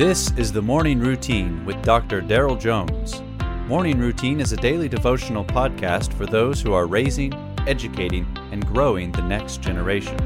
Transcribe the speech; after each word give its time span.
This 0.00 0.32
is 0.38 0.50
the 0.50 0.62
Morning 0.62 0.98
Routine 0.98 1.62
with 1.66 1.82
Dr. 1.82 2.22
Daryl 2.22 2.58
Jones. 2.58 3.20
Morning 3.68 3.98
Routine 3.98 4.40
is 4.40 4.50
a 4.50 4.56
daily 4.56 4.88
devotional 4.88 5.44
podcast 5.44 6.14
for 6.14 6.24
those 6.24 6.62
who 6.62 6.72
are 6.72 6.86
raising, 6.86 7.34
educating, 7.66 8.26
and 8.50 8.66
growing 8.66 9.12
the 9.12 9.20
next 9.20 9.60
generation. 9.60 10.16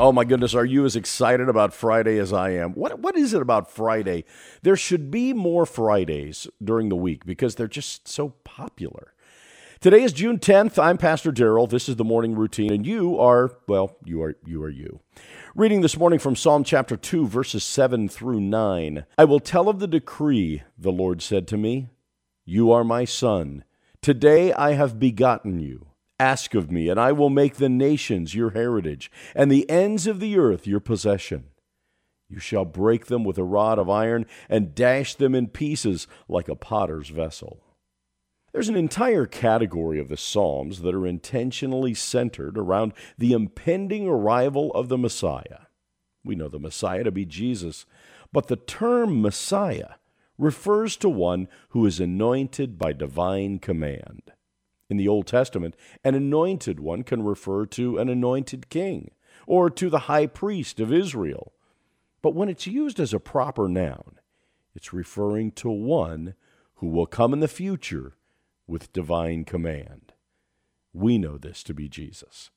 Oh 0.00 0.10
my 0.10 0.24
goodness, 0.24 0.52
are 0.56 0.64
you 0.64 0.84
as 0.84 0.96
excited 0.96 1.48
about 1.48 1.72
Friday 1.72 2.18
as 2.18 2.32
I 2.32 2.50
am? 2.50 2.72
What 2.72 2.98
what 2.98 3.16
is 3.16 3.32
it 3.34 3.40
about 3.40 3.70
Friday? 3.70 4.24
There 4.62 4.74
should 4.74 5.12
be 5.12 5.32
more 5.32 5.64
Fridays 5.64 6.48
during 6.60 6.88
the 6.88 6.96
week 6.96 7.24
because 7.24 7.54
they're 7.54 7.68
just 7.68 8.08
so 8.08 8.30
popular. 8.42 9.12
Today 9.80 10.02
is 10.02 10.12
June 10.12 10.40
10th. 10.40 10.76
I'm 10.82 10.98
Pastor 10.98 11.30
Daryl. 11.30 11.70
This 11.70 11.88
is 11.88 11.94
the 11.94 12.04
morning 12.04 12.34
routine 12.34 12.72
and 12.72 12.84
you 12.84 13.16
are, 13.16 13.52
well, 13.68 13.96
you 14.04 14.20
are 14.24 14.34
you 14.44 14.60
are 14.64 14.68
you. 14.68 14.98
Reading 15.54 15.82
this 15.82 15.96
morning 15.96 16.18
from 16.18 16.34
Psalm 16.34 16.64
chapter 16.64 16.96
2 16.96 17.28
verses 17.28 17.62
7 17.62 18.08
through 18.08 18.40
9. 18.40 19.04
I 19.16 19.24
will 19.24 19.38
tell 19.38 19.68
of 19.68 19.78
the 19.78 19.86
decree, 19.86 20.64
the 20.76 20.90
Lord 20.90 21.22
said 21.22 21.46
to 21.48 21.56
me, 21.56 21.90
you 22.44 22.72
are 22.72 22.82
my 22.82 23.04
son. 23.04 23.62
Today 24.02 24.52
I 24.52 24.72
have 24.72 24.98
begotten 24.98 25.60
you. 25.60 25.86
Ask 26.18 26.56
of 26.56 26.72
me, 26.72 26.88
and 26.88 26.98
I 26.98 27.12
will 27.12 27.30
make 27.30 27.54
the 27.54 27.68
nations 27.68 28.34
your 28.34 28.50
heritage, 28.50 29.12
and 29.36 29.48
the 29.48 29.70
ends 29.70 30.08
of 30.08 30.18
the 30.18 30.36
earth 30.36 30.66
your 30.66 30.80
possession. 30.80 31.44
You 32.28 32.40
shall 32.40 32.64
break 32.64 33.06
them 33.06 33.22
with 33.22 33.38
a 33.38 33.44
rod 33.44 33.78
of 33.78 33.88
iron, 33.88 34.26
and 34.48 34.74
dash 34.74 35.14
them 35.14 35.36
in 35.36 35.46
pieces 35.46 36.08
like 36.28 36.48
a 36.48 36.56
potter's 36.56 37.10
vessel. 37.10 37.62
There's 38.58 38.68
an 38.68 38.74
entire 38.74 39.24
category 39.24 40.00
of 40.00 40.08
the 40.08 40.16
Psalms 40.16 40.80
that 40.80 40.92
are 40.92 41.06
intentionally 41.06 41.94
centered 41.94 42.58
around 42.58 42.92
the 43.16 43.32
impending 43.32 44.08
arrival 44.08 44.72
of 44.72 44.88
the 44.88 44.98
Messiah. 44.98 45.66
We 46.24 46.34
know 46.34 46.48
the 46.48 46.58
Messiah 46.58 47.04
to 47.04 47.12
be 47.12 47.24
Jesus, 47.24 47.86
but 48.32 48.48
the 48.48 48.56
term 48.56 49.22
Messiah 49.22 49.90
refers 50.38 50.96
to 50.96 51.08
one 51.08 51.46
who 51.68 51.86
is 51.86 52.00
anointed 52.00 52.78
by 52.78 52.92
divine 52.94 53.60
command. 53.60 54.32
In 54.90 54.96
the 54.96 55.06
Old 55.06 55.28
Testament, 55.28 55.76
an 56.02 56.16
anointed 56.16 56.80
one 56.80 57.04
can 57.04 57.22
refer 57.22 57.64
to 57.66 57.98
an 57.98 58.08
anointed 58.08 58.68
king 58.70 59.12
or 59.46 59.70
to 59.70 59.88
the 59.88 60.00
high 60.10 60.26
priest 60.26 60.80
of 60.80 60.92
Israel. 60.92 61.52
But 62.22 62.34
when 62.34 62.48
it's 62.48 62.66
used 62.66 62.98
as 62.98 63.14
a 63.14 63.20
proper 63.20 63.68
noun, 63.68 64.18
it's 64.74 64.92
referring 64.92 65.52
to 65.52 65.70
one 65.70 66.34
who 66.78 66.88
will 66.88 67.06
come 67.06 67.32
in 67.32 67.38
the 67.38 67.46
future 67.46 68.14
with 68.68 68.92
divine 68.92 69.44
command. 69.44 70.12
We 70.92 71.18
know 71.18 71.38
this 71.38 71.62
to 71.64 71.74
be 71.74 71.88
Jesus. 71.88 72.50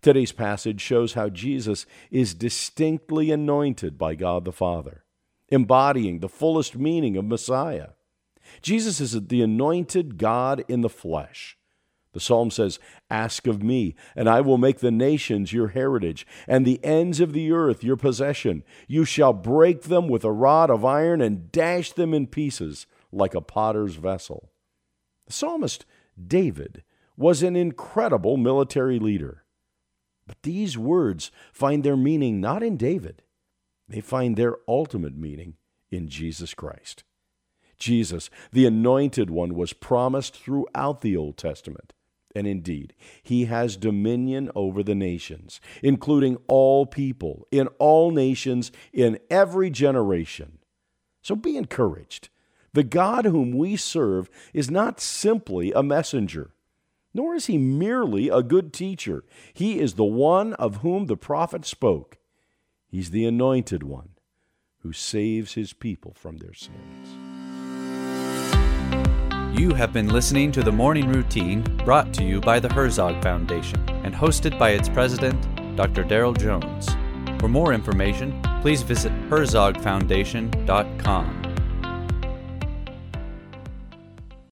Today's 0.00 0.32
passage 0.32 0.80
shows 0.80 1.12
how 1.12 1.28
Jesus 1.28 1.86
is 2.10 2.34
distinctly 2.34 3.30
anointed 3.30 3.98
by 3.98 4.14
God 4.14 4.44
the 4.44 4.52
Father, 4.52 5.04
embodying 5.48 6.20
the 6.20 6.28
fullest 6.28 6.76
meaning 6.76 7.16
of 7.16 7.24
Messiah. 7.24 7.90
Jesus 8.62 9.00
is 9.00 9.12
the 9.12 9.42
anointed 9.42 10.18
God 10.18 10.64
in 10.68 10.80
the 10.80 10.88
flesh. 10.88 11.56
The 12.12 12.20
psalm 12.20 12.50
says, 12.50 12.78
Ask 13.10 13.46
of 13.46 13.62
me, 13.62 13.96
and 14.14 14.28
I 14.28 14.40
will 14.40 14.56
make 14.56 14.78
the 14.78 14.92
nations 14.92 15.52
your 15.52 15.68
heritage, 15.68 16.26
and 16.46 16.64
the 16.64 16.82
ends 16.84 17.20
of 17.20 17.32
the 17.32 17.50
earth 17.52 17.82
your 17.82 17.96
possession. 17.96 18.62
You 18.86 19.04
shall 19.04 19.32
break 19.32 19.82
them 19.82 20.08
with 20.08 20.24
a 20.24 20.32
rod 20.32 20.70
of 20.70 20.84
iron 20.84 21.20
and 21.20 21.50
dash 21.50 21.92
them 21.92 22.14
in 22.14 22.28
pieces 22.28 22.86
like 23.10 23.34
a 23.34 23.40
potter's 23.40 23.96
vessel. 23.96 24.52
The 25.26 25.32
psalmist 25.32 25.86
David 26.22 26.82
was 27.16 27.42
an 27.42 27.56
incredible 27.56 28.36
military 28.36 28.98
leader. 28.98 29.44
But 30.26 30.42
these 30.42 30.78
words 30.78 31.30
find 31.52 31.84
their 31.84 31.96
meaning 31.96 32.40
not 32.40 32.62
in 32.62 32.76
David, 32.76 33.22
they 33.88 34.00
find 34.00 34.36
their 34.36 34.56
ultimate 34.66 35.16
meaning 35.16 35.54
in 35.90 36.08
Jesus 36.08 36.54
Christ. 36.54 37.04
Jesus, 37.76 38.30
the 38.52 38.66
anointed 38.66 39.30
one, 39.30 39.54
was 39.54 39.72
promised 39.72 40.36
throughout 40.36 41.00
the 41.00 41.16
Old 41.16 41.36
Testament. 41.36 41.92
And 42.34 42.46
indeed, 42.46 42.94
he 43.22 43.44
has 43.44 43.76
dominion 43.76 44.50
over 44.56 44.82
the 44.82 44.94
nations, 44.94 45.60
including 45.82 46.36
all 46.48 46.84
people, 46.84 47.46
in 47.52 47.68
all 47.78 48.10
nations, 48.10 48.72
in 48.92 49.18
every 49.30 49.70
generation. 49.70 50.58
So 51.22 51.36
be 51.36 51.56
encouraged. 51.56 52.28
The 52.74 52.82
God 52.82 53.24
whom 53.24 53.52
we 53.52 53.76
serve 53.76 54.28
is 54.52 54.70
not 54.70 55.00
simply 55.00 55.72
a 55.72 55.82
messenger, 55.82 56.50
nor 57.14 57.34
is 57.36 57.46
he 57.46 57.56
merely 57.56 58.28
a 58.28 58.42
good 58.42 58.72
teacher. 58.72 59.24
He 59.52 59.78
is 59.78 59.94
the 59.94 60.02
one 60.04 60.54
of 60.54 60.78
whom 60.78 61.06
the 61.06 61.16
prophet 61.16 61.64
spoke. 61.64 62.18
He's 62.88 63.10
the 63.10 63.26
anointed 63.26 63.84
one 63.84 64.08
who 64.80 64.92
saves 64.92 65.54
his 65.54 65.72
people 65.72 66.14
from 66.14 66.38
their 66.38 66.52
sins. 66.52 67.08
You 69.58 69.72
have 69.74 69.92
been 69.92 70.08
listening 70.08 70.50
to 70.52 70.62
the 70.64 70.72
Morning 70.72 71.08
Routine 71.08 71.62
brought 71.84 72.12
to 72.14 72.24
you 72.24 72.40
by 72.40 72.58
the 72.58 72.72
Herzog 72.72 73.22
Foundation 73.22 73.88
and 73.88 74.12
hosted 74.12 74.58
by 74.58 74.70
its 74.70 74.88
president, 74.88 75.40
Dr. 75.76 76.02
Daryl 76.02 76.36
Jones. 76.36 76.88
For 77.40 77.46
more 77.48 77.72
information, 77.72 78.42
please 78.62 78.82
visit 78.82 79.12
herzogfoundation.com. 79.30 81.43